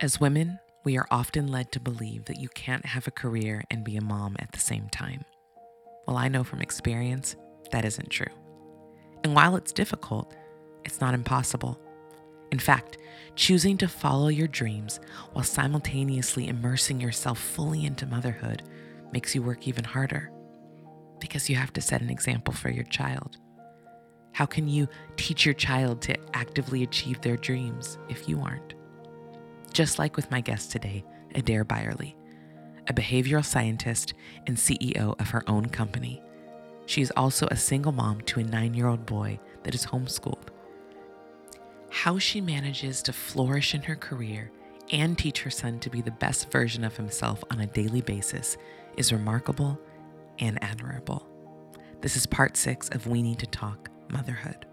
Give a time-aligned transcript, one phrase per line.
[0.00, 3.82] As women, we are often led to believe that you can't have a career and
[3.82, 5.24] be a mom at the same time.
[6.06, 7.34] Well, I know from experience
[7.72, 8.32] that isn't true.
[9.24, 10.36] And while it's difficult,
[10.84, 11.80] it's not impossible.
[12.52, 12.98] In fact,
[13.34, 15.00] choosing to follow your dreams
[15.32, 18.62] while simultaneously immersing yourself fully into motherhood
[19.12, 20.30] makes you work even harder
[21.18, 23.36] because you have to set an example for your child.
[24.30, 28.77] How can you teach your child to actively achieve their dreams if you aren't?
[29.78, 31.04] Just like with my guest today,
[31.36, 32.16] Adair Byerly,
[32.88, 34.12] a behavioral scientist
[34.48, 36.20] and CEO of her own company.
[36.86, 40.48] She is also a single mom to a nine year old boy that is homeschooled.
[41.90, 44.50] How she manages to flourish in her career
[44.90, 48.56] and teach her son to be the best version of himself on a daily basis
[48.96, 49.80] is remarkable
[50.40, 51.24] and admirable.
[52.00, 54.66] This is part six of We Need to Talk Motherhood.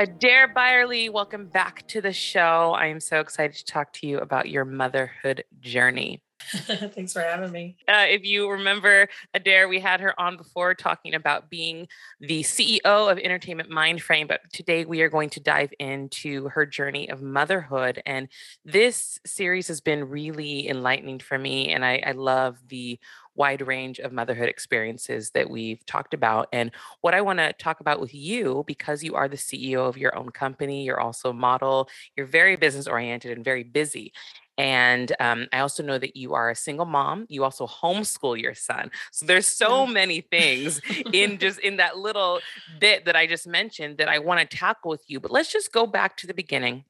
[0.00, 2.74] Uh, Adair Byerly, welcome back to the show.
[2.76, 6.22] I am so excited to talk to you about your motherhood journey.
[6.94, 7.76] Thanks for having me.
[7.86, 11.86] Uh, if you remember Adair, we had her on before talking about being
[12.20, 17.08] the CEO of Entertainment Mindframe, but today we are going to dive into her journey
[17.08, 18.02] of motherhood.
[18.06, 18.28] And
[18.64, 21.72] this series has been really enlightening for me.
[21.72, 22.98] And I, I love the
[23.34, 26.48] wide range of motherhood experiences that we've talked about.
[26.52, 29.96] And what I want to talk about with you, because you are the CEO of
[29.96, 34.12] your own company, you're also a model, you're very business oriented and very busy.
[34.60, 37.24] And um, I also know that you are a single mom.
[37.30, 38.90] You also homeschool your son.
[39.10, 40.82] So there's so many things
[41.14, 42.40] in just in that little
[42.78, 45.18] bit that I just mentioned that I want to tackle with you.
[45.18, 46.84] But let's just go back to the beginning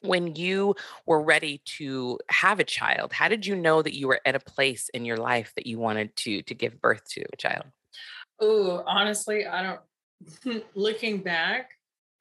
[0.00, 4.20] when you were ready to have a child how did you know that you were
[4.26, 7.36] at a place in your life that you wanted to to give birth to a
[7.36, 7.64] child
[8.40, 11.75] oh honestly i don't looking back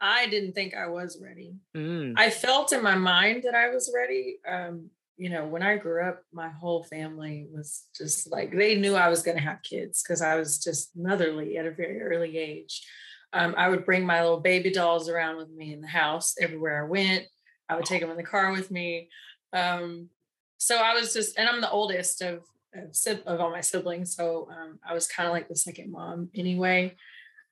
[0.05, 2.13] i didn't think i was ready mm.
[2.17, 6.03] i felt in my mind that i was ready um you know when i grew
[6.03, 10.03] up my whole family was just like they knew i was going to have kids
[10.03, 12.85] because i was just motherly at a very early age
[13.33, 16.83] um, i would bring my little baby dolls around with me in the house everywhere
[16.85, 17.25] i went
[17.69, 19.09] I would take them in the car with me.
[19.53, 20.09] Um,
[20.57, 22.43] so I was just, and I'm the oldest of
[22.75, 26.29] of, of all my siblings, so um, I was kind of like the second mom
[26.35, 26.93] anyway.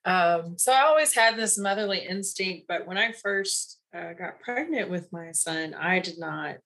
[0.06, 4.90] Um, so I always had this motherly instinct, but when I first uh, got pregnant
[4.90, 6.58] with my son, I did not.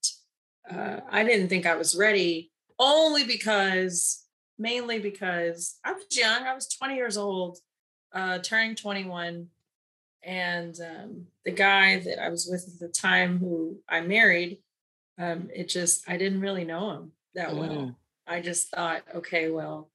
[0.70, 4.26] Uh, I didn't think I was ready, only because,
[4.58, 6.44] mainly because I was young.
[6.44, 7.60] I was 20 years old,
[8.14, 9.48] uh, turning 21
[10.28, 14.60] and um, the guy that I was with at the time, who I married,
[15.18, 17.70] um, it just I didn't really know him that well.
[17.70, 17.96] Mm.
[18.28, 19.90] I just thought, okay, well,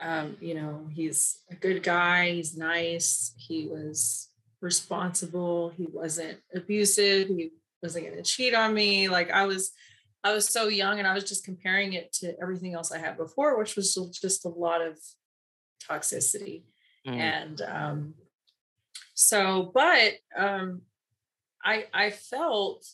[0.00, 2.32] um, you know, he's a good guy.
[2.32, 3.34] He's nice.
[3.36, 4.28] He was
[4.60, 5.72] responsible.
[5.76, 7.28] He wasn't abusive.
[7.28, 7.50] He
[7.82, 9.08] wasn't going to cheat on me.
[9.08, 9.72] Like I was,
[10.22, 13.16] I was so young, and I was just comparing it to everything else I had
[13.16, 14.98] before, which was just a lot of
[15.88, 16.62] toxicity.
[17.06, 17.16] Mm.
[17.16, 18.14] And um,
[19.14, 20.82] so, but um,
[21.62, 22.86] I I felt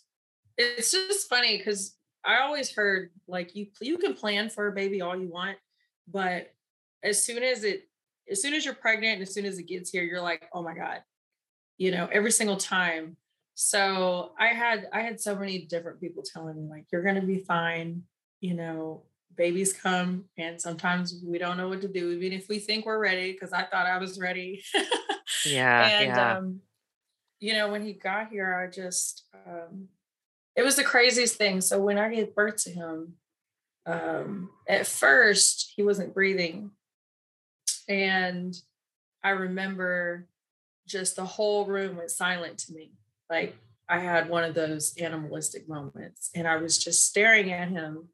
[0.59, 5.01] it's just funny because I always heard like you you can plan for a baby
[5.01, 5.57] all you want,
[6.09, 6.53] but
[7.03, 7.89] as soon as it
[8.31, 10.63] as soon as you're pregnant and as soon as it gets here, you're like, oh
[10.63, 11.03] my God,
[11.79, 13.17] you know, every single time.
[13.55, 17.39] So I had I had so many different people telling me like you're gonna be
[17.39, 18.03] fine,
[18.41, 19.05] you know,
[19.37, 22.99] babies come and sometimes we don't know what to do, even if we think we're
[22.99, 24.63] ready, because I thought I was ready.
[25.47, 25.87] Yeah.
[25.87, 26.37] and yeah.
[26.37, 26.61] um,
[27.39, 29.89] you know, when he got here, I just um
[30.57, 31.61] it was the craziest thing.
[31.61, 33.15] So when I gave birth to him,
[33.87, 36.73] um, at first he wasn't breathing.
[37.91, 38.55] And
[39.25, 40.29] I remember
[40.87, 42.93] just the whole room went silent to me.
[43.29, 43.57] Like
[43.89, 48.09] I had one of those animalistic moments and I was just staring at him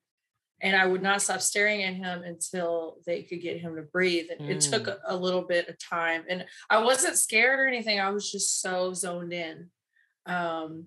[0.63, 4.29] and I would not stop staring at him until they could get him to breathe.
[4.31, 4.51] And mm.
[4.51, 4.97] it took mm.
[5.07, 8.01] a, a, little bit of time, and I wasn't scared or anything.
[8.01, 9.69] I was just so zoned in.
[10.25, 10.87] Um,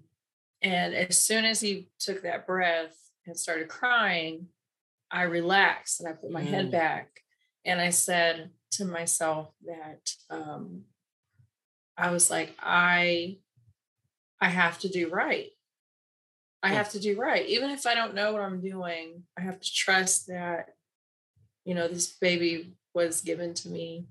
[0.64, 2.98] and as soon as he took that breath
[3.28, 4.48] and started crying,
[5.12, 6.48] I relaxed and I put my mm.
[6.48, 7.22] head back,
[7.64, 10.84] and I said to myself that um,
[11.98, 13.38] I was like, I,
[14.40, 15.50] I have to do right.
[16.62, 17.46] I have to do right.
[17.48, 20.74] Even if I don't know what I'm doing, I have to trust that,
[21.64, 24.08] you know, this baby was given to me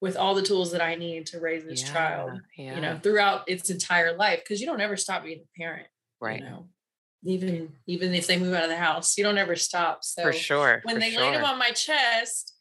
[0.00, 2.74] with all the tools that I need to raise this yeah, child, yeah.
[2.74, 4.42] you know, throughout its entire life.
[4.46, 5.86] Cause you don't ever stop being a parent.
[6.20, 6.40] Right.
[6.40, 6.68] You know,
[7.24, 10.02] even even if they move out of the house, you don't ever stop.
[10.04, 10.80] So for sure.
[10.84, 11.22] When for they sure.
[11.22, 12.54] laid him on my chest,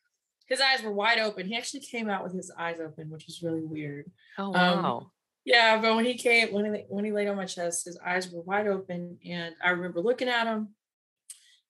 [0.49, 1.47] his eyes were wide open.
[1.47, 4.11] He actually came out with his eyes open, which was really weird.
[4.37, 4.97] Oh um, wow.
[4.97, 5.11] Um,
[5.45, 8.29] yeah, but when he came, when he when he laid on my chest, his eyes
[8.31, 10.69] were wide open, and I remember looking at him,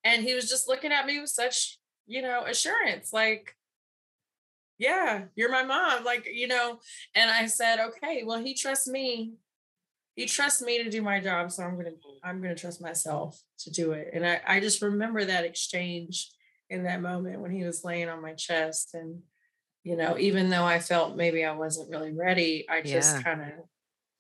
[0.03, 1.77] and he was just looking at me with such,
[2.07, 3.55] you know, assurance, like,
[4.77, 6.79] "Yeah, you're my mom," like, you know.
[7.15, 9.33] And I said, "Okay, well, he trusts me.
[10.15, 13.71] He trusts me to do my job, so I'm gonna I'm gonna trust myself to
[13.71, 16.31] do it." And I I just remember that exchange
[16.69, 19.21] in that moment when he was laying on my chest and
[19.83, 23.21] you know, even though I felt maybe I wasn't really ready, I just yeah.
[23.21, 23.47] kind of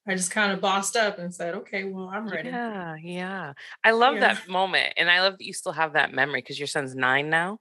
[0.07, 2.49] I just kind of bossed up and said, okay, well, I'm ready.
[2.49, 3.53] Yeah, yeah.
[3.83, 4.21] I love yeah.
[4.21, 4.93] that moment.
[4.97, 7.59] And I love that you still have that memory because your son's nine now.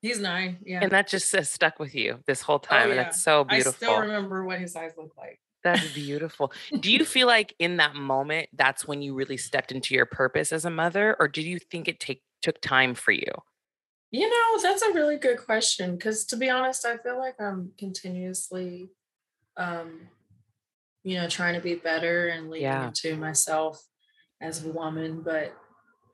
[0.00, 0.58] He's nine.
[0.64, 0.80] Yeah.
[0.82, 2.90] And that just has stuck with you this whole oh, time.
[2.90, 3.00] Oh, yeah.
[3.00, 3.72] And it's so beautiful.
[3.72, 5.40] I still remember what his eyes looked like.
[5.64, 6.52] That's beautiful.
[6.78, 10.52] Do you feel like in that moment, that's when you really stepped into your purpose
[10.52, 11.16] as a mother?
[11.18, 13.32] Or did you think it take took time for you?
[14.10, 17.72] You know, that's a really good question because to be honest, I feel like I'm
[17.78, 18.90] continuously
[19.56, 20.08] um
[21.02, 22.86] you know trying to be better and leading yeah.
[22.86, 23.82] into myself
[24.40, 25.54] as a woman, but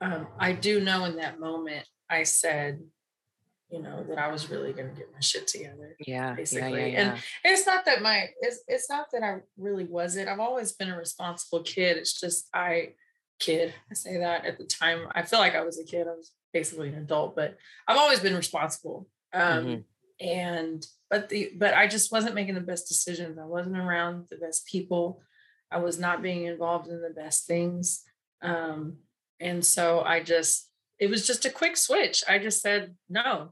[0.01, 2.79] um I do know in that moment I said
[3.69, 5.95] you know that I was really going to get my shit together.
[5.99, 6.79] Yeah, basically.
[6.79, 10.29] Yeah, yeah, and it's not that my it's it's not that I really wasn't.
[10.29, 11.97] I've always been a responsible kid.
[11.97, 12.93] It's just I
[13.39, 13.73] kid.
[13.91, 15.07] I say that at the time.
[15.13, 16.07] I feel like I was a kid.
[16.07, 17.57] I was basically an adult, but
[17.87, 19.07] I've always been responsible.
[19.33, 20.25] Um, mm-hmm.
[20.25, 23.37] And but the but I just wasn't making the best decisions.
[23.37, 25.21] I wasn't around the best people.
[25.71, 28.03] I was not being involved in the best things.
[28.41, 28.97] Um,
[29.39, 32.23] and so I just it was just a quick switch.
[32.27, 33.51] I just said no.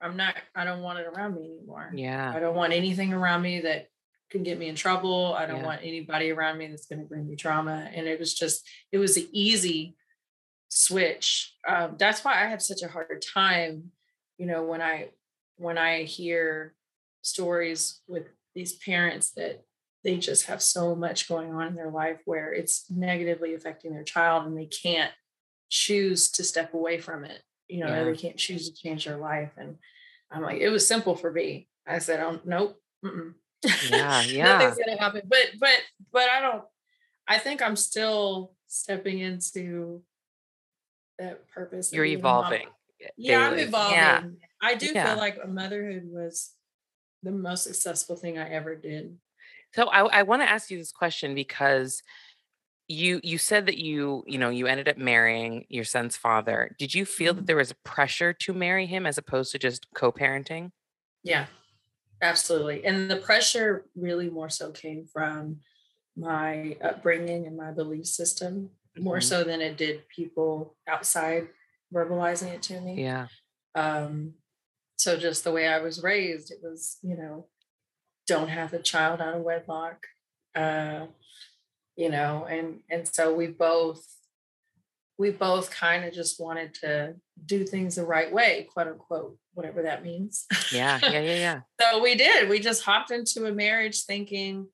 [0.00, 0.34] I'm not.
[0.54, 1.90] I don't want it around me anymore.
[1.94, 2.32] Yeah.
[2.34, 3.88] I don't want anything around me that
[4.30, 5.34] can get me in trouble.
[5.34, 5.66] I don't yeah.
[5.66, 7.90] want anybody around me that's going to bring me trauma.
[7.94, 9.96] And it was just, it was an easy
[10.68, 11.54] switch.
[11.66, 13.90] Um, that's why I have such a hard time,
[14.38, 15.10] you know, when I
[15.56, 16.74] when I hear
[17.22, 19.64] stories with these parents that
[20.04, 24.04] they just have so much going on in their life where it's negatively affecting their
[24.04, 25.12] child and they can't
[25.68, 27.42] choose to step away from it.
[27.68, 28.04] You know, yeah.
[28.04, 29.50] they can't choose to change their life.
[29.56, 29.76] And
[30.30, 31.68] I'm like, it was simple for me.
[31.86, 32.80] I said, oh, nope.
[33.90, 34.58] Yeah, yeah.
[34.58, 35.22] Nothing's gonna happen.
[35.26, 35.80] But but
[36.12, 36.62] but I don't
[37.26, 40.02] I think I'm still stepping into
[41.18, 41.92] that purpose.
[41.92, 42.66] You're evolving.
[43.16, 43.96] Yeah, I'm evolving.
[43.96, 44.22] Yeah.
[44.60, 45.08] I do yeah.
[45.08, 46.52] feel like motherhood was
[47.22, 49.16] the most successful thing I ever did.
[49.74, 52.02] So I, I want to ask you this question because
[52.88, 56.74] you you said that you you know you ended up marrying your son's father.
[56.78, 57.40] Did you feel mm-hmm.
[57.40, 60.70] that there was a pressure to marry him as opposed to just co-parenting?
[61.22, 61.46] Yeah,
[62.22, 62.84] absolutely.
[62.84, 65.58] And the pressure really more so came from
[66.16, 69.22] my upbringing and my belief system more mm-hmm.
[69.22, 71.48] so than it did people outside
[71.94, 73.02] verbalizing it to me.
[73.02, 73.26] Yeah.
[73.74, 74.34] Um,
[74.96, 77.46] so just the way I was raised, it was, you know,
[78.26, 80.06] don't have a child out of wedlock.
[80.54, 81.06] Uh,
[81.96, 84.04] you know, and and so we both
[85.18, 87.14] we both kind of just wanted to
[87.44, 90.46] do things the right way, quote unquote, whatever that means.
[90.70, 91.60] Yeah, yeah, yeah, yeah.
[91.80, 92.48] so we did.
[92.48, 94.68] We just hopped into a marriage thinking,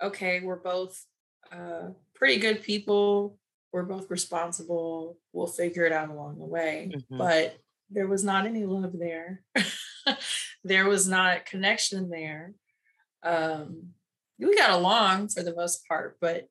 [0.00, 1.04] okay, we're both
[1.50, 3.36] uh, pretty good people
[3.72, 5.18] we're both responsible.
[5.32, 6.92] We'll figure it out along the way.
[6.94, 7.18] Mm-hmm.
[7.18, 7.58] But
[7.90, 9.42] there was not any love there.
[10.64, 12.54] there was not connection there.
[13.22, 13.90] Um,
[14.38, 16.48] we got along for the most part, but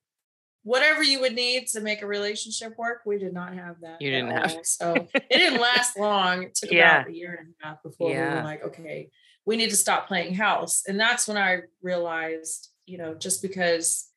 [0.63, 4.01] whatever you would need to make a relationship work, we did not have that.
[4.01, 4.57] You didn't have.
[4.63, 6.44] so it didn't last long.
[6.44, 7.02] It took yeah.
[7.02, 8.30] about a year and a half before yeah.
[8.30, 9.09] we were like, okay,
[9.45, 10.83] we need to stop playing house.
[10.88, 14.09] And that's when I realized, you know, just because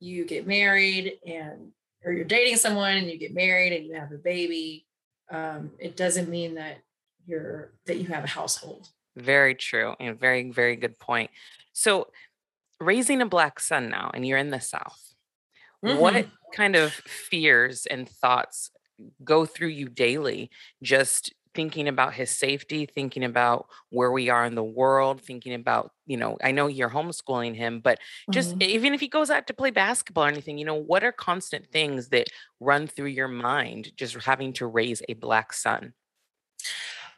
[0.00, 1.72] you get married and
[2.06, 4.86] or you're dating someone and you get married and you have a baby,
[5.30, 6.78] um, it doesn't mean that
[7.26, 8.88] you're that you have a household.
[9.16, 11.30] Very true and very very good point.
[11.72, 12.08] So,
[12.80, 15.14] raising a black son now, and you're in the South.
[15.84, 15.98] Mm-hmm.
[15.98, 18.70] What kind of fears and thoughts
[19.24, 20.50] go through you daily
[20.82, 25.90] just thinking about his safety, thinking about where we are in the world, thinking about,
[26.06, 27.98] you know, I know you're homeschooling him, but
[28.30, 28.62] just mm-hmm.
[28.62, 31.66] even if he goes out to play basketball or anything, you know, what are constant
[31.72, 32.28] things that
[32.60, 35.94] run through your mind just having to raise a black son?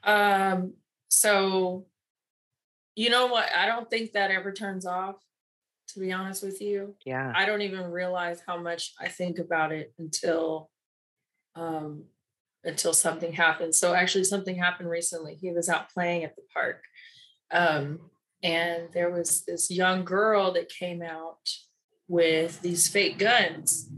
[0.04, 0.74] Um,
[1.08, 1.86] so
[2.98, 3.48] you know what?
[3.56, 5.16] I don't think that ever turns off,
[5.88, 6.96] to be honest with you.
[7.04, 7.32] Yeah.
[7.34, 10.70] I don't even realize how much I think about it until
[11.54, 12.04] um
[12.64, 13.74] until something happened.
[13.74, 15.34] So actually something happened recently.
[15.34, 16.82] He was out playing at the park.
[17.50, 18.10] Um,
[18.42, 21.48] and there was this young girl that came out
[22.06, 23.88] with these fake guns,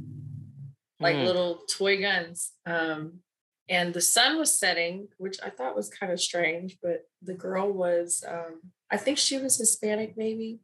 [0.98, 1.24] like mm.
[1.24, 2.52] little toy guns.
[2.66, 3.20] Um,
[3.68, 7.70] and the sun was setting, which I thought was kind of strange, but the girl
[7.70, 10.58] was, um, I think she was Hispanic, maybe.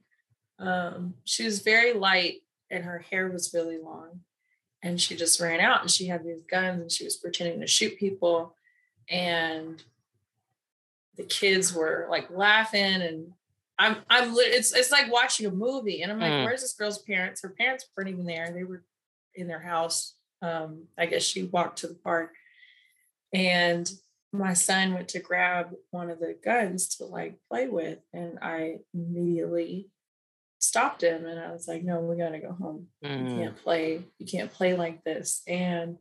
[0.58, 4.20] Um, she was very light and her hair was really long.
[4.86, 7.66] And she just ran out and she had these guns and she was pretending to
[7.66, 8.54] shoot people.
[9.10, 9.82] And
[11.16, 13.32] the kids were like laughing and
[13.78, 16.44] I'm I'm it's it's like watching a movie and I'm like, mm.
[16.44, 17.42] where's this girl's parents?
[17.42, 18.50] Her parents weren't even there.
[18.52, 18.84] They were
[19.34, 20.14] in their house.
[20.40, 22.32] Um, I guess she walked to the park.
[23.32, 23.90] And
[24.32, 28.78] my son went to grab one of the guns to like play with and I
[28.94, 29.88] immediately
[30.66, 32.88] stopped him and I was like, no, we gotta go home.
[33.04, 33.30] Mm.
[33.30, 35.42] You can't play, you can't play like this.
[35.46, 35.98] And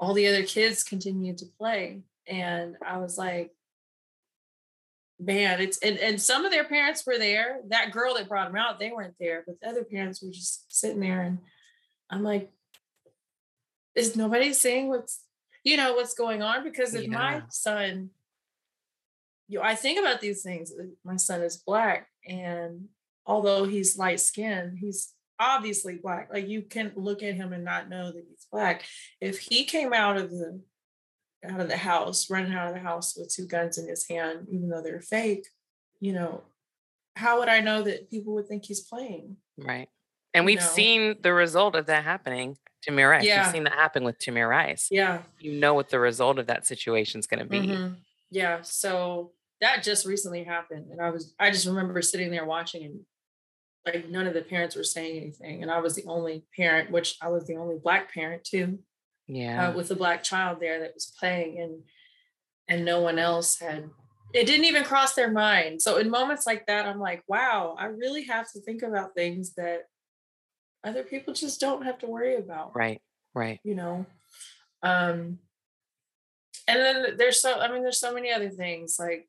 [0.00, 2.02] all the other kids continued to play.
[2.26, 3.52] And I was like,
[5.18, 7.60] man, it's and, and some of their parents were there.
[7.68, 10.72] That girl that brought them out, they weren't there, but the other parents were just
[10.74, 11.38] sitting there and
[12.10, 12.50] I'm like,
[13.94, 15.22] is nobody saying what's
[15.64, 16.64] you know what's going on?
[16.64, 17.18] Because if yeah.
[17.18, 18.10] my son,
[19.48, 20.72] you know, I think about these things.
[20.72, 22.86] Uh, my son is black and
[23.28, 26.30] although he's light skinned, he's obviously black.
[26.32, 28.84] Like you can look at him and not know that he's black.
[29.20, 30.60] If he came out of the
[31.48, 34.48] out of the house, running out of the house with two guns in his hand,
[34.50, 35.46] even though they're fake,
[36.00, 36.42] you know,
[37.14, 39.36] how would I know that people would think he's playing?
[39.56, 39.88] Right.
[40.34, 40.66] And we've know?
[40.66, 42.56] seen the result of that happening.
[42.86, 43.24] Tamir Rice.
[43.24, 43.44] Yeah.
[43.44, 44.88] You've seen that happen with Tamir Rice.
[44.90, 45.22] Yeah.
[45.38, 47.60] You know what the result of that situation is going to be.
[47.60, 47.94] Mm-hmm.
[48.30, 48.62] Yeah.
[48.62, 50.86] So that just recently happened.
[50.90, 53.00] And I was, I just remember sitting there watching and
[53.94, 57.16] like none of the parents were saying anything and i was the only parent which
[57.22, 58.78] i was the only black parent too
[59.28, 59.68] uh, yeah.
[59.68, 61.82] uh, with a black child there that was playing and
[62.68, 63.90] and no one else had
[64.34, 65.80] it didn't even cross their mind.
[65.80, 69.54] So in moments like that i'm like wow i really have to think about things
[69.54, 69.84] that
[70.84, 72.76] other people just don't have to worry about.
[72.76, 73.00] Right
[73.34, 73.60] right.
[73.64, 74.06] You know?
[74.82, 75.38] Um
[76.66, 79.26] and then there's so i mean there's so many other things like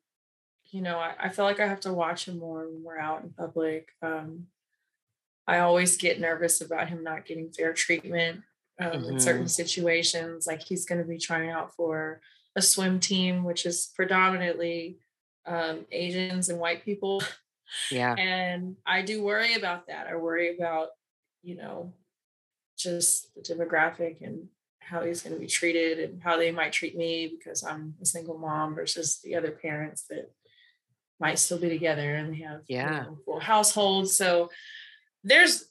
[0.70, 3.22] you know, I, I feel like I have to watch him more when we're out
[3.22, 3.88] in public.
[4.02, 4.46] Um,
[5.46, 8.42] I always get nervous about him not getting fair treatment
[8.80, 9.12] um, mm-hmm.
[9.12, 10.46] in certain situations.
[10.46, 12.20] Like he's going to be trying out for
[12.54, 14.98] a swim team, which is predominantly
[15.46, 17.22] um, Asians and white people.
[17.90, 18.14] Yeah.
[18.18, 20.06] And I do worry about that.
[20.06, 20.88] I worry about,
[21.42, 21.92] you know,
[22.78, 24.48] just the demographic and
[24.80, 28.06] how he's going to be treated and how they might treat me because I'm a
[28.06, 30.32] single mom versus the other parents that
[31.20, 34.16] might still be together and they have yeah you know, full households.
[34.16, 34.50] So
[35.22, 35.64] there's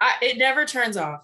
[0.00, 1.22] I, it never turns off.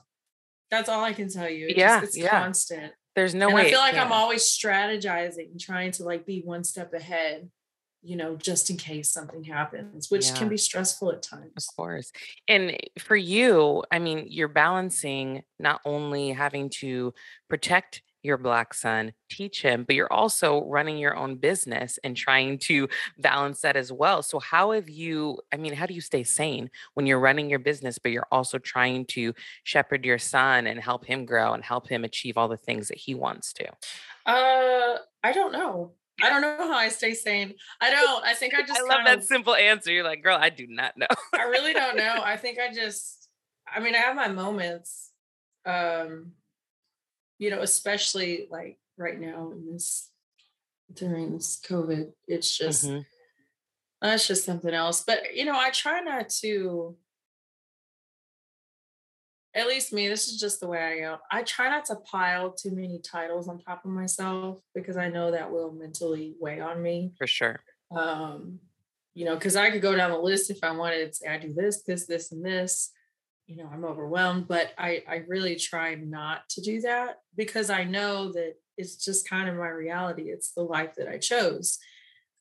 [0.71, 1.69] That's all I can tell you.
[1.69, 2.31] It yeah, it's yeah.
[2.31, 2.93] constant.
[3.15, 3.67] There's no and way.
[3.67, 7.51] I feel like I'm always strategizing, trying to like be one step ahead
[8.03, 10.35] you know, just in case something happens, which yeah.
[10.35, 11.53] can be stressful at times.
[11.57, 12.11] Of course.
[12.49, 17.15] And eh, for you, I mean, you're balancing not only having to
[17.49, 22.59] protect your black son, teach him, but you're also running your own business and trying
[22.59, 22.88] to
[23.19, 24.23] balance that as well.
[24.23, 27.59] So, how have you, I mean, how do you stay sane when you're running your
[27.59, 31.88] business, but you're also trying to shepherd your son and help him grow and help
[31.88, 33.69] him achieve all the things that he wants to?
[34.26, 35.93] Uh, I don't know.
[36.23, 37.55] I don't know how I stay sane.
[37.81, 38.25] I don't.
[38.25, 38.81] I think I just.
[38.81, 39.93] I love that of, simple answer.
[39.93, 41.07] You're like, girl, I do not know.
[41.35, 42.21] I really don't know.
[42.25, 43.29] I think I just.
[43.67, 45.11] I mean, I have my moments.
[45.64, 46.33] Um,
[47.42, 50.11] you know, especially like right now in this
[50.92, 53.00] during this COVID, it's just mm-hmm.
[54.00, 55.02] that's just something else.
[55.04, 56.96] But you know, I try not to
[59.54, 61.18] at least me, this is just the way I am.
[61.32, 65.32] I try not to pile too many titles on top of myself because I know
[65.32, 67.12] that will mentally weigh on me.
[67.18, 67.61] For sure.
[67.94, 68.61] Um,
[69.14, 71.38] you know, because I could go down the list if I wanted to say I
[71.38, 72.92] do this, this, this, and this
[73.52, 77.85] you know i'm overwhelmed but i i really try not to do that because i
[77.85, 81.78] know that it's just kind of my reality it's the life that i chose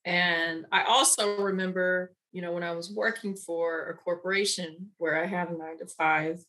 [0.05, 5.25] and i also remember you know when i was working for a corporation where i
[5.25, 6.41] have nine to five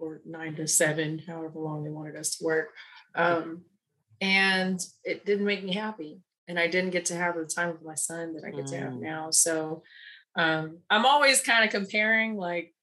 [0.00, 2.70] or nine to seven however long they wanted us to work
[3.14, 3.62] um,
[4.20, 7.84] and it didn't make me happy and i didn't get to have the time with
[7.84, 8.70] my son that i get mm.
[8.70, 9.00] to have mm.
[9.00, 9.84] now so
[10.36, 12.74] um, i'm always kind of comparing like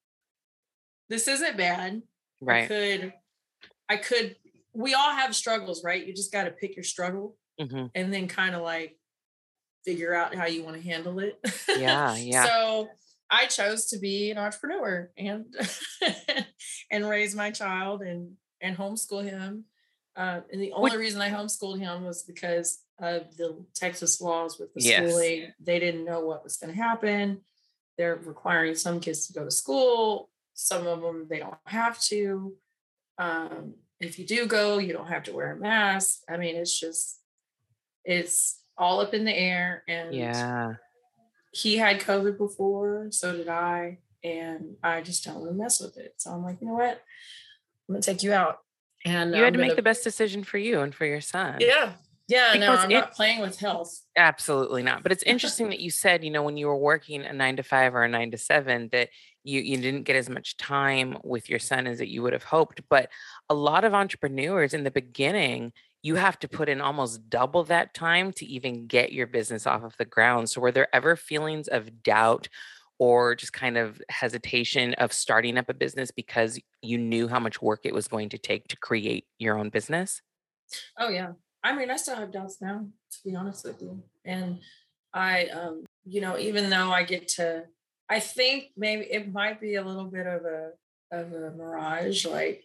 [1.10, 2.02] this isn't bad.
[2.42, 2.64] Right.
[2.64, 3.14] I could,
[3.90, 4.36] I could,
[4.74, 6.06] we all have struggles, right?
[6.06, 7.88] You just got to pick your struggle mm-hmm.
[7.96, 8.98] and then kind of like
[9.86, 11.40] figure out how you want to handle it.
[11.78, 12.16] Yeah.
[12.18, 12.46] Yeah.
[12.46, 12.90] so
[13.30, 15.46] I chose to be an entrepreneur and,
[16.92, 19.66] and raise my child and, and homeschool him.
[20.16, 21.00] Uh, and the only what?
[21.00, 25.08] reason I homeschooled him was because of the Texas laws with the yes.
[25.08, 25.54] schooling.
[25.60, 27.42] They didn't know what was going to happen.
[27.98, 32.54] They're requiring some kids to go to school some of them they don't have to.
[33.20, 36.22] Um, if you do go, you don't have to wear a mask.
[36.28, 37.22] I mean, it's just
[38.04, 39.84] it's all up in the air.
[39.88, 40.74] And yeah,
[41.52, 44.00] he had COVID before, so did I.
[44.24, 46.16] and I just don't want to mess with it.
[46.18, 47.02] So I'm like, you know what?
[47.88, 48.60] I'm gonna take you out.
[49.06, 51.58] And you had to make the best decision for you and for your son.
[51.60, 51.94] Yeah.
[52.28, 54.02] Yeah, because no, I'm it, not playing with health.
[54.18, 55.04] Absolutely not.
[55.04, 57.64] But it's interesting that you said, you know, when you were working a nine to
[57.64, 59.10] five or a nine to seven, that
[59.44, 62.44] you you didn't get as much time with your son as that you would have
[62.44, 62.82] hoped.
[62.90, 63.10] But
[63.50, 65.72] a lot of entrepreneurs in the beginning,
[66.04, 69.84] you have to put in almost double that time to even get your business off
[69.84, 70.50] of the ground.
[70.50, 72.50] So were there ever feelings of doubt
[73.00, 77.62] or just kind of hesitation of starting up a business because you knew how much
[77.62, 80.22] work it was going to take to create your own business?
[80.98, 81.34] Oh yeah.
[81.68, 84.02] I mean, I still have doubts now, to be honest with you.
[84.24, 84.60] And
[85.14, 87.66] I um, you know, even though I get to
[88.10, 90.72] I think maybe it might be a little bit of a
[91.12, 92.64] of a mirage, like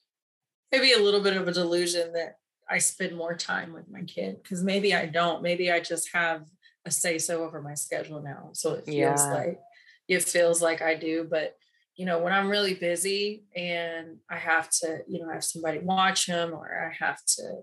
[0.72, 2.38] maybe a little bit of a delusion that
[2.68, 5.42] I spend more time with my kid because maybe I don't.
[5.42, 6.44] Maybe I just have
[6.84, 8.50] a say so over my schedule now.
[8.52, 9.34] So it feels yeah.
[9.34, 9.60] like
[10.08, 11.26] it feels like I do.
[11.28, 11.56] But
[11.96, 16.26] you know, when I'm really busy and I have to, you know, have somebody watch
[16.26, 17.62] him or I have to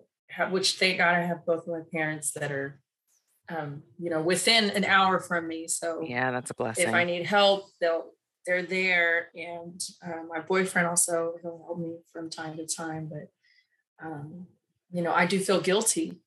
[0.49, 2.79] which thank God I have both of my parents that are
[3.49, 5.67] um, you know, within an hour from me.
[5.67, 6.87] So yeah, that's a blessing.
[6.87, 8.11] If I need help, they'll
[8.45, 9.29] they're there.
[9.35, 13.09] And uh, my boyfriend also he'll help me from time to time.
[13.11, 13.27] But
[14.05, 14.47] um,
[14.91, 16.21] you know, I do feel guilty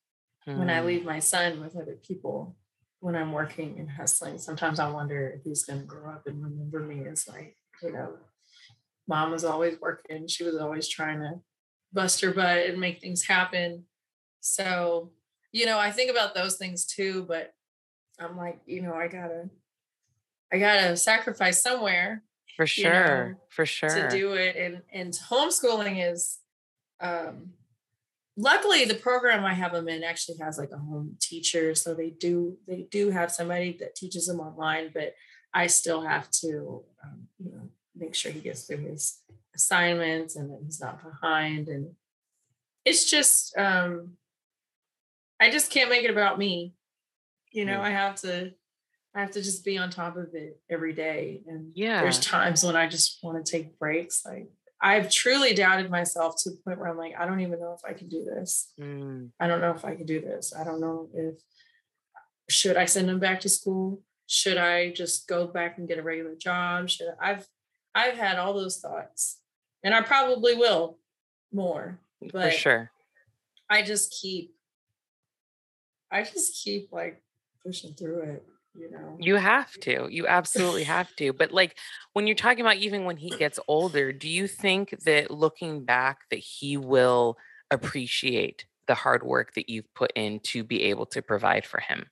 [0.45, 0.59] hmm.
[0.59, 0.87] when I hmm.
[0.87, 2.57] leave my son with other people
[3.01, 4.39] when I'm working and hustling.
[4.39, 7.93] Sometimes I wonder if he's going to grow up and remember me as like, you
[7.93, 8.15] know,
[9.07, 10.27] mom was always working.
[10.27, 11.41] She was always trying to
[11.93, 13.85] bust her butt and make things happen.
[14.47, 15.11] So,
[15.53, 17.55] you know, I think about those things too, but
[18.19, 19.51] I'm like, you know, I gotta,
[20.53, 22.23] I gotta sacrifice somewhere.
[22.57, 22.85] For sure.
[22.85, 23.89] You know, for sure.
[23.89, 24.57] To do it.
[24.57, 26.39] And and homeschooling is
[27.01, 27.51] um
[28.37, 31.75] luckily the program I have them in actually has like a home teacher.
[31.75, 35.15] So they do they do have somebody that teaches them online, but
[35.53, 39.21] I still have to um, you know make sure he gets through his
[39.55, 41.69] assignments and that he's not behind.
[41.69, 41.95] And
[42.85, 44.13] it's just um
[45.41, 46.75] I just can't make it about me.
[47.53, 48.53] You know, I have to
[49.15, 51.43] I have to just be on top of it every day.
[51.47, 54.23] And yeah, there's times when I just want to take breaks.
[54.27, 57.73] Like I've truly doubted myself to the point where I'm like, I don't even know
[57.73, 58.73] if I can do this.
[58.79, 59.31] Mm.
[59.41, 60.53] I don't know if I can do this.
[60.55, 61.41] I don't know if
[62.49, 64.03] should I send them back to school?
[64.27, 66.91] Should I just go back and get a regular job?
[66.91, 67.31] Should I?
[67.31, 67.47] I've
[67.95, 69.39] I've had all those thoughts,
[69.83, 70.99] and I probably will
[71.53, 71.99] more.
[72.21, 72.91] But For sure,
[73.71, 74.53] I just keep.
[76.17, 77.23] I just keep like
[77.63, 78.47] pushing through it
[78.79, 81.77] you know you have to you absolutely have to but like
[82.13, 86.21] when you're talking about even when he gets older do you think that looking back
[86.31, 87.37] that he will
[87.71, 92.07] appreciate the hard work that you've put in to be able to provide for him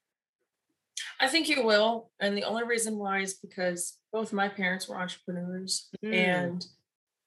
[1.21, 4.97] i think he will and the only reason why is because both my parents were
[4.97, 6.15] entrepreneurs mm.
[6.15, 6.67] and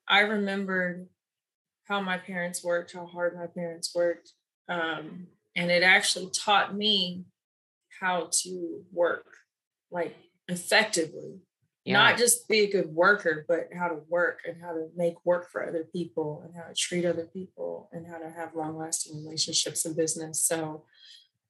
[0.08, 1.08] i remembered
[1.86, 4.34] how my parents worked how hard my parents worked
[4.70, 7.26] um, and it actually taught me
[8.00, 9.26] how to work
[9.92, 10.16] like
[10.48, 11.40] effectively
[11.84, 11.94] yeah.
[11.94, 15.50] not just be a good worker but how to work and how to make work
[15.52, 19.18] for other people and how to treat other people and how to have long lasting
[19.18, 20.84] relationships in business so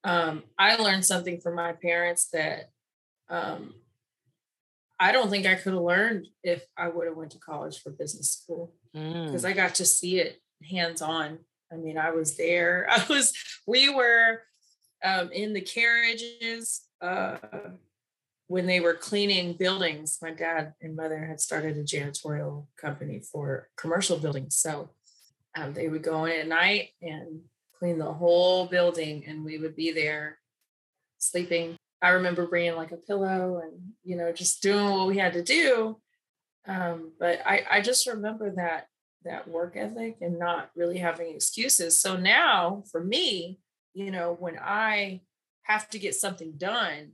[0.04, 2.70] um, i learned something from my parents that
[3.30, 3.74] um,
[5.00, 7.91] i don't think i could have learned if i would have went to college for
[7.91, 9.50] business school because mm.
[9.50, 11.39] i got to see it hands on
[11.71, 13.34] i mean i was there i was
[13.65, 14.41] we were
[15.03, 17.38] um, in the carriages uh,
[18.47, 20.19] when they were cleaning buildings.
[20.21, 24.58] My dad and mother had started a janitorial company for commercial buildings.
[24.58, 24.89] So
[25.58, 27.41] um, they would go in at night and
[27.77, 30.39] clean the whole building, and we would be there
[31.19, 31.75] sleeping.
[32.01, 35.43] I remember bringing like a pillow and, you know, just doing what we had to
[35.43, 35.99] do.
[36.67, 38.88] Um, but I, I just remember that
[39.28, 42.00] that work ethic and not really having excuses.
[42.00, 43.60] So now for me,
[43.94, 45.22] you know, when I
[45.63, 47.13] have to get something done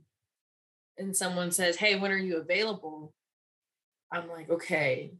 [0.98, 3.12] and someone says, Hey, when are you available?
[4.12, 5.12] I'm like, okay,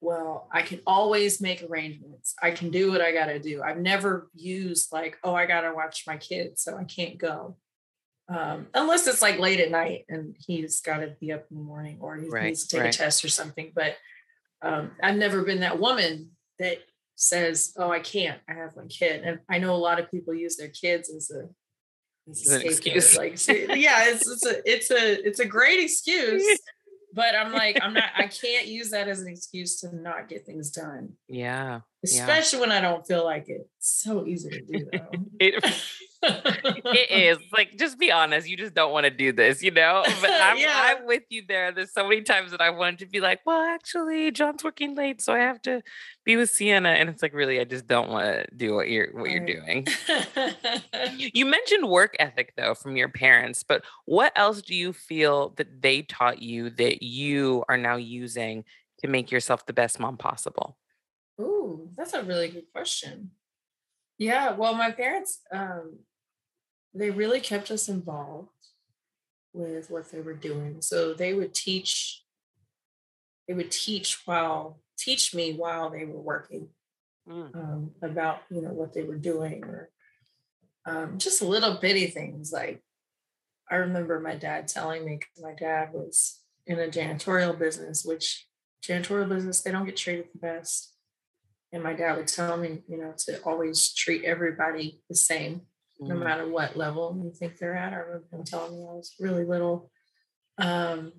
[0.00, 2.34] well, I can always make arrangements.
[2.42, 3.62] I can do what I got to do.
[3.62, 7.56] I've never used like, oh, I got to watch my kids, so I can't go.
[8.28, 11.62] Um, unless it's like late at night and he's got to be up in the
[11.62, 12.94] morning or he right, needs to take right.
[12.94, 13.72] a test or something.
[13.74, 13.96] But
[14.62, 16.78] um, I've never been that woman that
[17.14, 18.40] says, "Oh, I can't.
[18.48, 21.30] I have my kid." And I know a lot of people use their kids as
[21.30, 21.48] a
[22.30, 23.16] as an excuse.
[23.16, 26.44] Like, yeah, it's it's a it's a it's a great excuse.
[27.16, 28.10] But I'm like, I'm not.
[28.14, 31.14] I can't use that as an excuse to not get things done.
[31.28, 32.60] Yeah, especially yeah.
[32.60, 33.66] when I don't feel like it.
[33.78, 35.24] It's so easy to do though.
[35.40, 35.64] it,
[36.22, 38.46] it is like just be honest.
[38.46, 40.02] You just don't want to do this, you know.
[40.20, 40.74] But I'm, yeah.
[40.74, 41.72] I'm with you there.
[41.72, 45.22] There's so many times that I wanted to be like, well, actually, John's working late,
[45.22, 45.80] so I have to
[46.26, 49.08] be with Sienna, and it's like, really, I just don't want to do what you're
[49.12, 49.86] what you're doing.
[51.16, 55.80] you mentioned work ethic though from your parents, but what else do you feel that
[55.80, 58.64] they taught you that you are now using
[58.98, 60.76] to make yourself the best mom possible?
[61.40, 63.30] Ooh, that's a really good question.
[64.18, 66.00] Yeah, well, my parents, um,
[66.92, 68.48] they really kept us involved
[69.52, 70.80] with what they were doing.
[70.80, 72.22] So they would teach,
[73.46, 76.68] they would teach while teach me while they were working
[77.28, 77.54] mm.
[77.54, 79.90] um, about you know what they were doing or
[80.86, 82.82] um, just little bitty things like
[83.70, 88.46] I remember my dad telling me because my dad was in a janitorial business, which
[88.84, 90.92] janitorial business they don't get treated the best.
[91.72, 95.62] And my dad would tell me, you know, to always treat everybody the same,
[96.00, 96.08] mm.
[96.08, 97.92] no matter what level you think they're at.
[97.92, 99.90] I remember him telling me I was really little.
[100.58, 101.12] Um,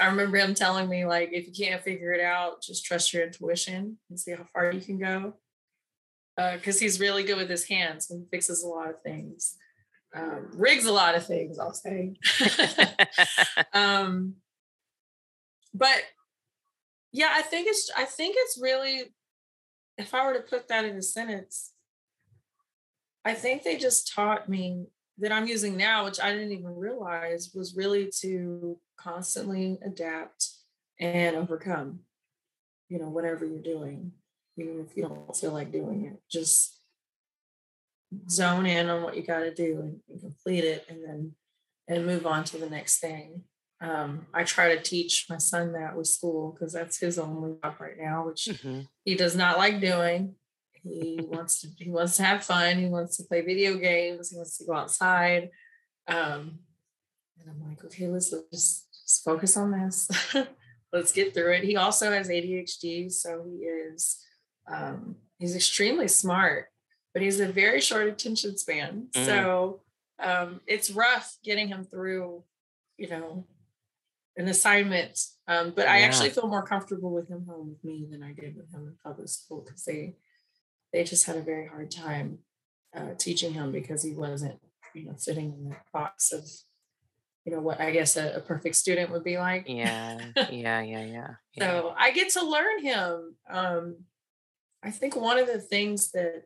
[0.00, 3.24] I remember him telling me, like, if you can't figure it out, just trust your
[3.24, 5.34] intuition and see how far you can go.
[6.36, 9.56] Because uh, he's really good with his hands and fixes a lot of things,
[10.14, 12.14] um, rigs a lot of things, I'll say.
[13.74, 14.36] um,
[15.74, 16.02] but
[17.12, 19.12] yeah, I think it's I think it's really
[19.98, 21.72] if I were to put that in a sentence,
[23.24, 24.86] I think they just taught me
[25.20, 30.48] that I'm using now, which I didn't even realize was really to constantly adapt
[30.98, 32.00] and overcome,
[32.88, 34.12] you know, whatever you're doing,
[34.56, 36.20] even if you don't feel like doing it.
[36.30, 36.78] Just
[38.28, 41.32] zone in on what you got to do and, and complete it and then
[41.88, 43.42] and move on to the next thing.
[43.80, 47.76] Um, I try to teach my son that with school because that's his only job
[47.80, 48.82] right now, which mm-hmm.
[49.04, 50.34] he does not like doing.
[50.82, 52.78] He wants to he wants to have fun.
[52.78, 54.30] He wants to play video games.
[54.30, 55.50] He wants to go outside.
[56.08, 56.60] Um,
[57.38, 60.08] and I'm like, okay, let's, let's just, just focus on this.
[60.92, 61.64] let's get through it.
[61.64, 64.24] He also has ADHD, so he is
[64.70, 66.66] um, he's extremely smart,
[67.12, 69.08] but he's a very short attention span.
[69.12, 69.24] Mm.
[69.24, 69.80] So
[70.22, 72.44] um, it's rough getting him through,
[72.96, 73.46] you know,
[74.36, 75.18] an assignment.
[75.48, 78.56] Um, but I actually feel more comfortable with him home with me than I did
[78.56, 80.14] with him in public school because they
[80.92, 82.38] they just had a very hard time
[82.96, 84.58] uh, teaching him because he wasn't,
[84.94, 86.44] you know, sitting in the box of,
[87.44, 89.64] you know, what I guess a, a perfect student would be like.
[89.68, 90.18] Yeah,
[90.50, 91.30] yeah, yeah, yeah.
[91.58, 93.36] So I get to learn him.
[93.48, 93.96] Um,
[94.82, 96.44] I think one of the things that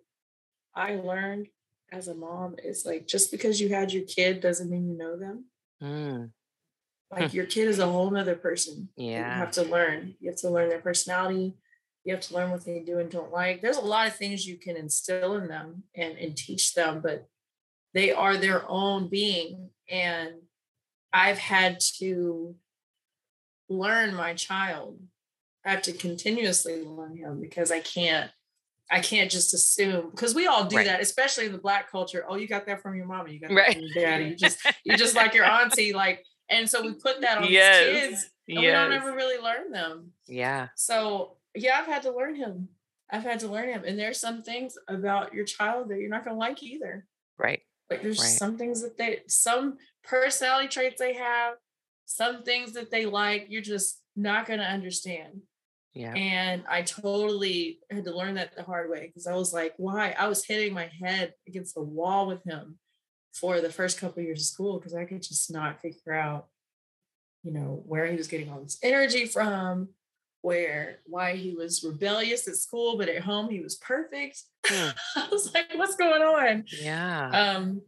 [0.74, 1.48] I learned
[1.92, 5.16] as a mom is like just because you had your kid doesn't mean you know
[5.16, 5.44] them.
[5.82, 6.30] Mm.
[7.10, 8.88] Like your kid is a whole nother person.
[8.96, 9.18] Yeah.
[9.18, 10.16] You have to learn.
[10.20, 11.54] You have to learn their personality.
[12.04, 13.60] You have to learn what they do and don't like.
[13.60, 17.26] There's a lot of things you can instill in them and, and teach them, but
[17.94, 19.70] they are their own being.
[19.88, 20.32] And
[21.12, 22.54] I've had to
[23.68, 25.00] learn my child.
[25.64, 28.30] I have to continuously learn him because I can't
[28.90, 30.86] I can't just assume because we all do right.
[30.86, 32.24] that, especially in the black culture.
[32.28, 33.72] Oh, you got that from your mama, you got that right.
[33.72, 34.24] from your daddy.
[34.26, 37.82] You just you just like your auntie, like and so we put that on yes.
[37.82, 38.60] kids and yes.
[38.60, 40.12] we don't ever really learn them.
[40.26, 40.68] Yeah.
[40.76, 42.68] So yeah, I've had to learn him.
[43.10, 43.84] I've had to learn him.
[43.86, 47.06] And there's some things about your child that you're not gonna like either.
[47.38, 47.60] Right.
[47.90, 48.28] Like there's right.
[48.28, 51.54] some things that they some personality traits they have,
[52.06, 55.42] some things that they like, you're just not gonna understand.
[55.92, 56.12] Yeah.
[56.14, 60.14] And I totally had to learn that the hard way because I was like, why?
[60.18, 62.78] I was hitting my head against the wall with him
[63.32, 66.46] for the first couple of years of school because I could just not figure out,
[67.44, 69.90] you know, where he was getting all this energy from,
[70.44, 74.42] where why he was rebellious at school, but at home he was perfect.
[74.66, 74.90] Hmm.
[75.16, 76.64] I was like, what's going on?
[76.82, 77.30] Yeah.
[77.30, 77.80] Um,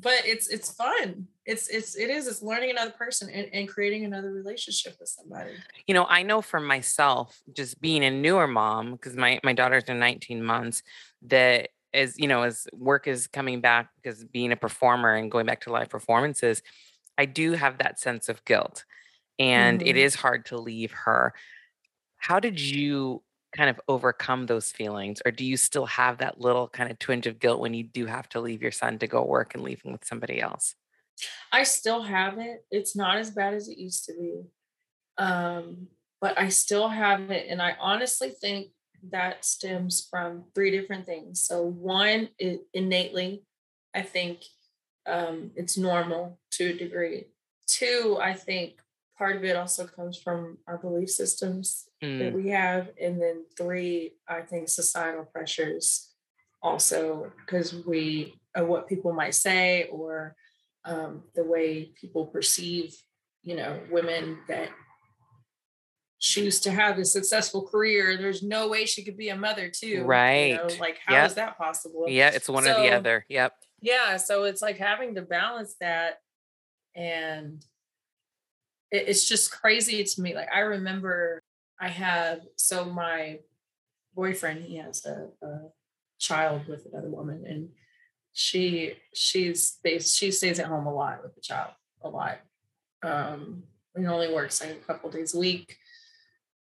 [0.00, 1.28] but it's it's fun.
[1.46, 5.52] It's it's it is it's learning another person and, and creating another relationship with somebody.
[5.86, 9.84] You know, I know for myself, just being a newer mom, because my my daughter's
[9.84, 10.82] in 19 months,
[11.28, 15.46] that as you know as work is coming back because being a performer and going
[15.46, 16.62] back to live performances
[17.16, 18.84] i do have that sense of guilt
[19.38, 19.88] and mm-hmm.
[19.88, 21.32] it is hard to leave her
[22.18, 23.22] how did you
[23.56, 27.26] kind of overcome those feelings or do you still have that little kind of twinge
[27.26, 29.80] of guilt when you do have to leave your son to go work and leave
[29.82, 30.74] him with somebody else
[31.52, 34.42] i still have it it's not as bad as it used to be
[35.16, 35.88] um,
[36.20, 38.68] but i still have it and i honestly think
[39.10, 41.42] that stems from three different things.
[41.42, 43.44] So, one, is innately,
[43.94, 44.42] I think
[45.06, 47.26] um, it's normal to a degree.
[47.66, 48.80] Two, I think
[49.18, 52.18] part of it also comes from our belief systems mm.
[52.20, 52.90] that we have.
[53.02, 56.14] And then three, I think societal pressures
[56.62, 60.34] also because we of what people might say or
[60.84, 62.96] um, the way people perceive,
[63.42, 64.70] you know, women that
[66.20, 68.16] choose to have a successful career.
[68.16, 70.04] There's no way she could be a mother too.
[70.04, 70.50] Right.
[70.50, 70.68] You know?
[70.80, 71.26] Like, how yep.
[71.26, 72.06] is that possible?
[72.08, 73.24] Yeah, it's one so, or the other.
[73.28, 73.52] Yep.
[73.80, 74.16] Yeah.
[74.16, 76.18] So it's like having to balance that.
[76.96, 77.64] And
[78.90, 80.34] it's just crazy to me.
[80.34, 81.42] Like, I remember
[81.80, 83.40] I have, so my
[84.14, 85.68] boyfriend, he has a, a
[86.18, 87.44] child with another woman.
[87.46, 87.68] And
[88.38, 91.72] she she's she stays at home a lot with the child
[92.02, 92.38] a lot
[93.02, 93.64] um
[93.96, 95.76] he only works like a couple days a week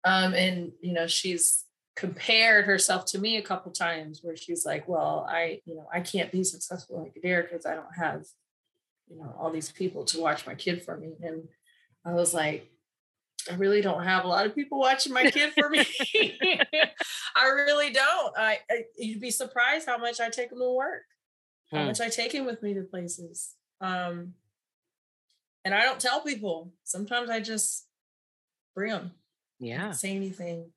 [0.04, 4.88] um and you know she's compared herself to me a couple times where she's like
[4.88, 8.24] well i you know i can't be successful like Adair because i don't have
[9.08, 11.44] you know all these people to watch my kid for me and
[12.08, 12.72] i was like
[13.50, 15.80] I really don't have a lot of people watching my kid for me.
[17.34, 18.38] I really don't.
[18.38, 21.04] I, I, you'd be surprised how much I take them to work
[21.72, 21.88] how hmm.
[21.88, 23.54] much I take him with me to places.
[23.82, 24.34] Um,
[25.66, 26.72] and I don't tell people.
[26.84, 27.88] Sometimes I just
[28.74, 29.12] bring them.
[29.60, 29.92] Yeah.
[29.92, 30.72] Say anything.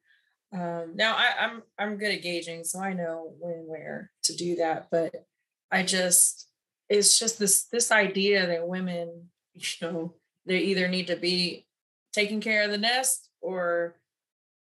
[0.53, 4.35] Um, now I, I'm I'm good at gauging, so I know when and where to
[4.35, 4.89] do that.
[4.91, 5.15] But
[5.71, 6.49] I just
[6.89, 10.15] it's just this this idea that women, you know,
[10.47, 11.67] they either need to be
[12.13, 13.97] taking care of the nest or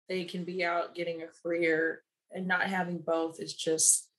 [0.07, 2.01] they can be out getting a career
[2.31, 4.09] and not having both is just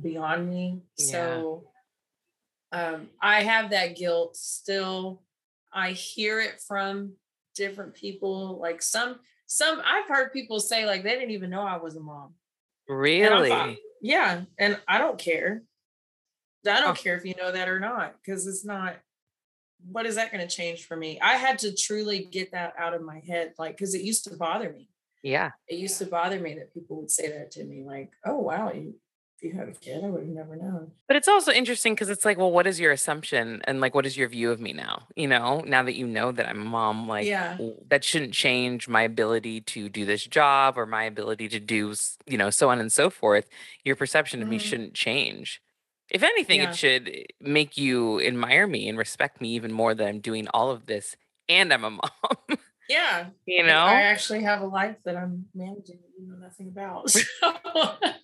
[0.00, 0.80] beyond me.
[0.96, 1.06] Yeah.
[1.06, 1.64] So
[2.72, 5.22] um, I have that guilt still.
[5.72, 7.14] I hear it from
[7.54, 8.58] different people.
[8.60, 12.00] Like some, some I've heard people say like they didn't even know I was a
[12.00, 12.34] mom.
[12.88, 13.50] Really?
[13.52, 15.62] And yeah, and I don't care.
[16.66, 17.02] I don't oh.
[17.02, 18.96] care if you know that or not because it's not.
[19.90, 21.18] What is that going to change for me?
[21.20, 24.36] I had to truly get that out of my head, like because it used to
[24.36, 24.88] bother me.
[25.22, 28.38] Yeah, it used to bother me that people would say that to me, like, "Oh
[28.38, 28.94] wow, you
[29.42, 30.92] you had a kid, I would have never known.
[31.06, 34.06] But it's also interesting because it's like, well, what is your assumption and like, what
[34.06, 35.06] is your view of me now?
[35.16, 37.56] You know, now that you know that I'm a mom, like, yeah.
[37.88, 41.94] that shouldn't change my ability to do this job or my ability to do,
[42.26, 43.46] you know, so on and so forth.
[43.84, 44.50] Your perception of mm-hmm.
[44.50, 45.60] me shouldn't change.
[46.10, 46.70] If anything, yeah.
[46.70, 50.48] it should eh, make you admire me and respect me even more that I'm doing
[50.48, 51.16] all of this
[51.48, 52.58] and I'm a mom.
[52.88, 53.26] Yeah.
[53.46, 57.14] You know, I actually have a life that I'm managing that you know nothing about.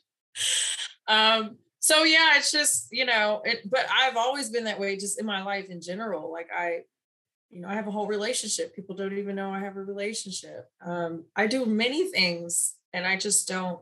[1.08, 5.20] um so yeah it's just you know it but i've always been that way just
[5.20, 6.80] in my life in general like i
[7.50, 10.68] you know i have a whole relationship people don't even know i have a relationship
[10.84, 13.80] um i do many things and i just don't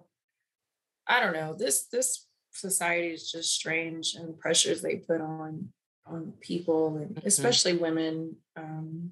[1.06, 5.68] i don't know this this society is just strange and the pressures they put on
[6.06, 7.26] on people and mm-hmm.
[7.26, 9.10] especially women um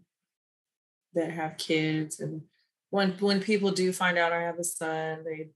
[1.14, 2.42] that have kids and
[2.90, 5.48] when when people do find out i have a son they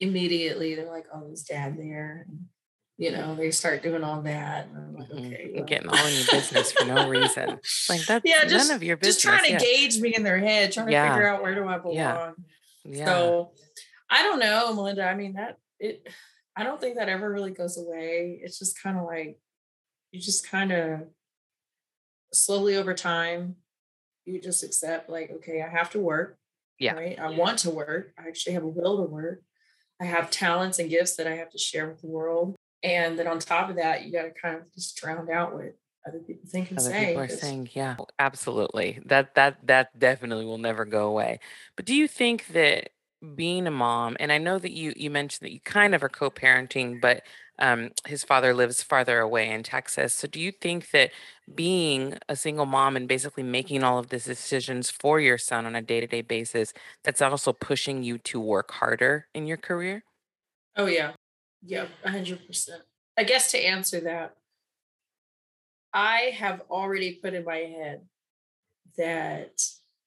[0.00, 2.46] immediately they're like, "Oh, is dad there?" And,
[2.96, 5.26] you know, they start doing all that, and I'm like, mm-hmm.
[5.26, 5.64] "Okay." Well.
[5.64, 7.58] Getting all in your business for no reason.
[7.88, 9.22] Like that's yeah, just, none of your business.
[9.22, 9.58] Just trying to yeah.
[9.58, 11.08] gauge me in their head, trying yeah.
[11.08, 11.96] to figure out where do I belong.
[11.96, 12.30] Yeah.
[12.84, 13.04] yeah.
[13.04, 13.52] So
[14.10, 15.04] I don't know, Melinda.
[15.04, 16.06] I mean, that it.
[16.58, 18.40] I don't think that ever really goes away.
[18.42, 19.38] It's just kind of like
[20.12, 21.00] you just kind of
[22.32, 23.56] slowly over time
[24.26, 26.36] you just accept like okay i have to work
[26.78, 29.40] yeah right i want to work i actually have a will to work
[30.00, 32.54] I have talents and gifts that I have to share with the world.
[32.82, 35.76] And then on top of that, you got to kind of just drown out what
[36.06, 37.06] other people think and other say.
[37.08, 39.00] People are saying, yeah, absolutely.
[39.06, 41.40] That that that definitely will never go away.
[41.74, 42.90] But do you think that
[43.34, 46.08] being a mom, and I know that you you mentioned that you kind of are
[46.08, 47.22] co-parenting, but
[47.58, 50.14] um, his father lives farther away in Texas.
[50.14, 51.10] So do you think that
[51.54, 55.74] being a single mom and basically making all of these decisions for your son on
[55.74, 60.04] a day-to-day basis, that's also pushing you to work harder in your career?
[60.76, 61.12] Oh yeah.
[61.62, 62.82] Yeah, 100%.
[63.16, 64.36] I guess to answer that,
[65.92, 68.02] I have already put in my head
[68.96, 69.62] that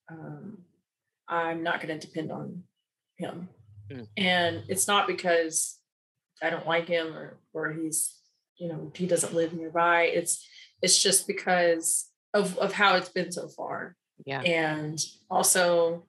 [0.09, 0.59] um,
[1.27, 2.63] I'm not going to depend on
[3.21, 3.49] him.
[3.91, 4.07] Mm.
[4.17, 5.79] And it's not because
[6.41, 8.17] I don't like him or or he's
[8.57, 10.03] you know he doesn't live nearby.
[10.03, 10.45] It's
[10.81, 13.95] it's just because of of how it's been so far.
[14.25, 14.41] Yeah.
[14.41, 16.07] And also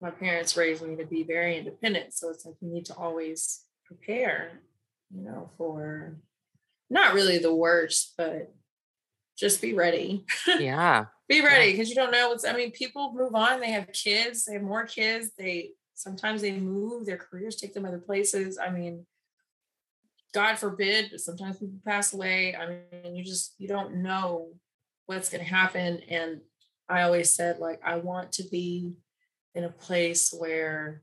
[0.00, 2.14] my parents raised me to be very independent.
[2.14, 4.60] So it's like you need to always prepare,
[5.10, 6.16] you know, for
[6.88, 8.52] not really the worst, but
[9.36, 10.24] just be ready.
[10.58, 11.06] Yeah.
[11.28, 11.92] be ready because yeah.
[11.92, 14.86] you don't know what's I mean, people move on, they have kids, they have more
[14.86, 18.56] kids, they sometimes they move, their careers take them other places.
[18.56, 19.04] I mean,
[20.32, 22.54] God forbid, sometimes people pass away.
[22.54, 22.68] I
[23.02, 24.52] mean, you just you don't know
[25.06, 26.00] what's going to happen.
[26.08, 26.40] And
[26.88, 28.92] I always said, like, I want to be
[29.54, 31.02] in a place where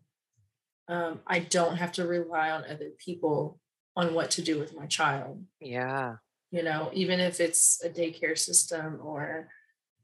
[0.88, 3.60] um, I don't have to rely on other people
[3.96, 5.44] on what to do with my child.
[5.60, 6.16] Yeah.
[6.52, 9.50] You know, even if it's a daycare system or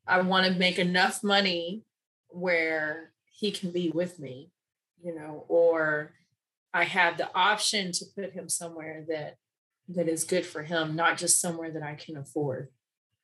[0.07, 1.83] I want to make enough money
[2.29, 4.51] where he can be with me,
[5.03, 6.13] you know, or
[6.73, 9.35] I have the option to put him somewhere that
[9.89, 12.69] that is good for him, not just somewhere that I can afford.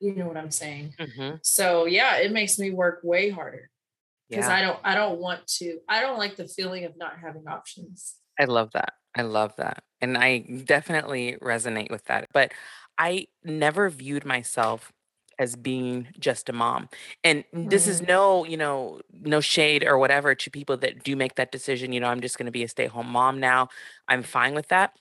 [0.00, 0.94] You know what I'm saying?
[0.98, 1.36] Mm-hmm.
[1.42, 3.70] So yeah, it makes me work way harder
[4.28, 4.56] because yeah.
[4.56, 8.16] I don't I don't want to I don't like the feeling of not having options.
[8.38, 8.92] I love that.
[9.16, 9.82] I love that.
[10.00, 12.28] And I definitely resonate with that.
[12.32, 12.52] But
[12.96, 14.92] I never viewed myself
[15.38, 16.88] as being just a mom.
[17.24, 21.36] And this is no, you know, no shade or whatever to people that do make
[21.36, 21.92] that decision.
[21.92, 23.68] You know, I'm just going to be a stay home mom now.
[24.08, 24.92] I'm fine with that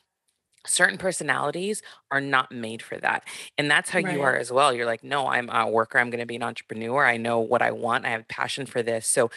[0.67, 3.23] certain personalities are not made for that
[3.57, 6.19] and that's how you are as well you're like no i'm a worker i'm going
[6.19, 9.29] to be an entrepreneur i know what i want i have passion for this so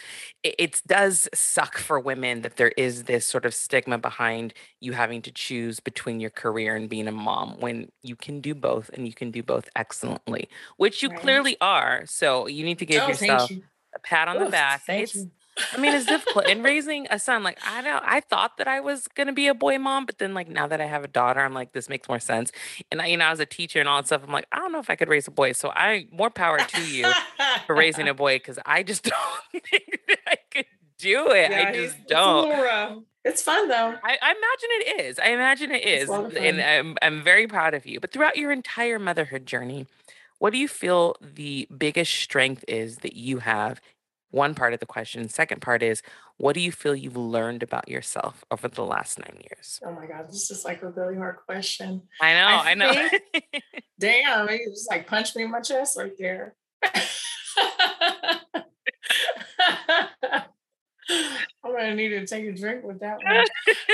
[0.42, 4.92] it, it does suck for women that there is this sort of stigma behind you
[4.92, 8.90] having to choose between your career and being a mom when you can do both
[8.94, 11.20] and you can do both excellently which you Right.
[11.20, 13.64] clearly are so you need to give Oh, yourself you.
[13.94, 15.30] a pat on the back it's you.
[15.72, 16.48] I mean, it's difficult.
[16.48, 19.54] in raising a son, like I don't I thought that I was gonna be a
[19.54, 22.08] boy mom, but then like now that I have a daughter, I'm like, this makes
[22.08, 22.52] more sense.
[22.90, 24.72] And I, you know, as a teacher and all that stuff, I'm like, I don't
[24.72, 25.52] know if I could raise a boy.
[25.52, 27.06] So I more power to you
[27.66, 29.02] for raising a boy because I just
[29.52, 30.66] don't think that I could
[30.98, 31.50] do it.
[31.50, 32.50] Yeah, I just don't.
[32.50, 33.94] It's, um, it's fun though.
[34.02, 35.18] I, I, imagine it is.
[35.18, 36.08] I imagine it is.
[36.08, 38.00] And I'm I'm very proud of you.
[38.00, 39.86] But throughout your entire motherhood journey,
[40.38, 43.80] what do you feel the biggest strength is that you have
[44.30, 45.28] one part of the question.
[45.28, 46.02] Second part is,
[46.36, 49.80] what do you feel you've learned about yourself over the last nine years?
[49.84, 52.02] Oh my God, this is like a really hard question.
[52.20, 53.08] I know, I, I know.
[53.98, 56.54] damn, you just like punch me in my chest right there.
[61.62, 63.44] I'm gonna need to take a drink with that one.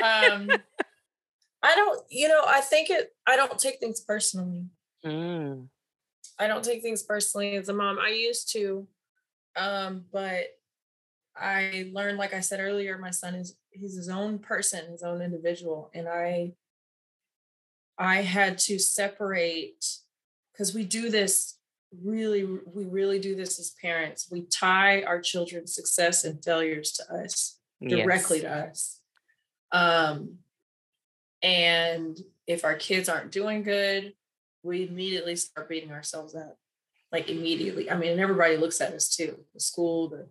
[0.02, 0.50] Um,
[1.62, 3.12] I don't, you know, I think it.
[3.26, 4.66] I don't take things personally.
[5.04, 5.68] Mm.
[6.38, 7.98] I don't take things personally as a mom.
[7.98, 8.86] I used to,
[9.56, 10.46] um, but
[11.36, 15.20] I learned, like I said earlier, my son is he's his own person, his own
[15.20, 15.90] individual.
[15.94, 16.52] And I
[17.98, 19.84] I had to separate
[20.52, 21.58] because we do this
[22.02, 24.28] really, we really do this as parents.
[24.30, 28.44] We tie our children's success and failures to us directly yes.
[28.44, 29.00] to us.
[29.72, 30.38] Um,
[31.42, 34.14] and if our kids aren't doing good,
[34.62, 36.58] we immediately start beating ourselves up
[37.16, 37.90] like immediately.
[37.90, 40.28] I mean, and everybody looks at us too, the school, the,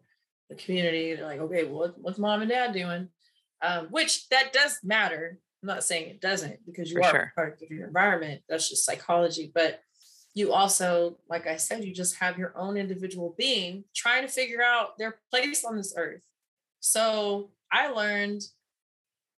[0.50, 1.16] the community.
[1.16, 3.10] They're like, okay, well, what's mom and dad doing?
[3.64, 5.40] Um, which that does matter.
[5.64, 7.34] I'm not saying it doesn't because you For are sure.
[7.36, 8.44] part of your environment.
[8.48, 9.52] That's just psychology.
[9.52, 9.80] But
[10.36, 14.62] you also, like I said, you just have your own individual being trying to figure
[14.62, 16.22] out their place on this earth.
[16.82, 18.44] So I learned,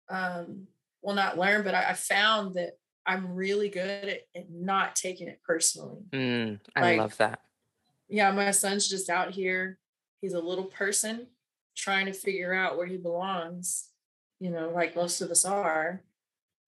[0.10, 0.68] um,
[1.02, 2.72] well, not learned, but I, I found that
[3.08, 6.04] I'm really good at, at not taking it personally.
[6.12, 7.40] Mm, I like, love that.
[8.10, 9.80] Yeah, my son's just out here.
[10.22, 11.28] He's a little person
[11.76, 13.90] trying to figure out where he belongs,
[14.40, 16.02] you know, like most of us are.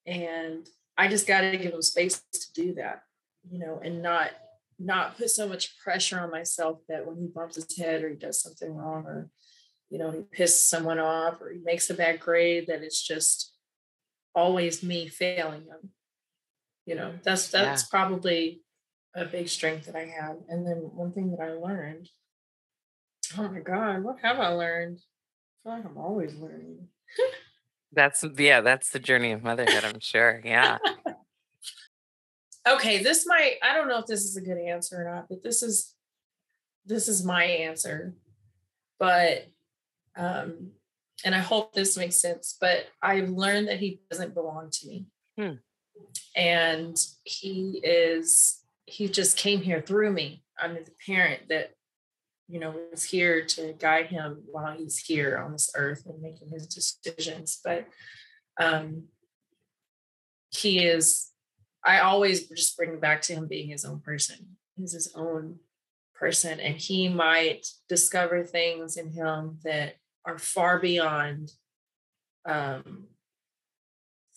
[0.05, 3.03] And I just got to give him space to do that,
[3.49, 4.31] you know, and not
[4.79, 8.15] not put so much pressure on myself that when he bumps his head or he
[8.15, 9.29] does something wrong or
[9.89, 13.53] you know he pisses someone off or he makes a bad grade that it's just
[14.33, 15.89] always me failing him
[16.89, 17.87] you know that's that's yeah.
[17.91, 18.61] probably
[19.13, 22.09] a big strength that i have and then one thing that i learned
[23.37, 24.97] oh my god what have i learned?
[24.97, 26.87] I feel like i'm always learning.
[27.91, 30.77] That's yeah that's the journey of motherhood i'm sure yeah.
[32.67, 35.41] Okay this might i don't know if this is a good answer or not but
[35.41, 35.95] this is
[36.85, 38.13] this is my answer.
[38.99, 39.47] But
[40.15, 40.73] um
[41.25, 45.05] and i hope this makes sense but i've learned that he doesn't belong to me.
[45.35, 45.55] Hmm
[46.35, 50.43] and he is he just came here through me.
[50.57, 51.71] I'm the parent that
[52.47, 56.49] you know was here to guide him while he's here on this earth and making
[56.49, 57.59] his decisions.
[57.63, 57.87] But
[58.59, 59.03] um
[60.51, 61.29] he is
[61.85, 64.57] i always just bring back to him being his own person.
[64.75, 65.59] He's his own
[66.15, 69.95] person and he might discover things in him that
[70.25, 71.51] are far beyond
[72.45, 73.07] um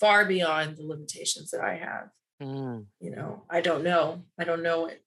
[0.02, 2.08] far beyond the limitations that I have.
[2.42, 2.86] Mm.
[2.98, 4.24] You know, I don't know.
[4.36, 5.00] I don't know it.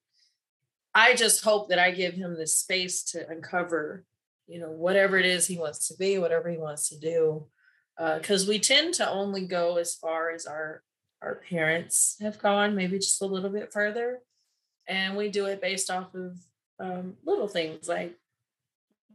[0.96, 4.06] I just hope that I give him the space to uncover,
[4.48, 7.48] you know, whatever it is he wants to be, whatever he wants to do.
[7.98, 10.82] Because uh, we tend to only go as far as our
[11.22, 14.20] our parents have gone, maybe just a little bit further,
[14.88, 16.38] and we do it based off of
[16.80, 18.16] um, little things like,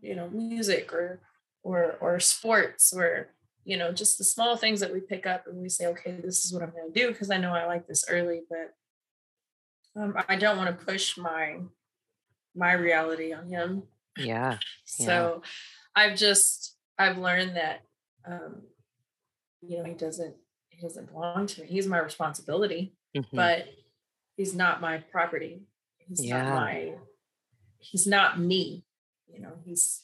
[0.01, 1.21] you know, music or
[1.63, 3.29] or or sports or
[3.65, 6.45] you know, just the small things that we pick up and we say, okay, this
[6.45, 10.15] is what I'm going to do because I know I like this early, but um,
[10.29, 11.59] I don't want to push my
[12.55, 13.83] my reality on him.
[14.17, 14.59] Yeah.
[14.85, 15.51] so yeah.
[15.95, 17.83] I've just I've learned that
[18.27, 18.63] um,
[19.63, 20.35] you know he doesn't
[20.69, 21.67] he doesn't belong to me.
[21.67, 23.37] He's my responsibility, mm-hmm.
[23.37, 23.67] but
[24.37, 25.63] he's not my property.
[25.99, 26.43] He's yeah.
[26.43, 26.93] not my
[27.79, 28.85] he's not me.
[29.33, 30.03] You know, he's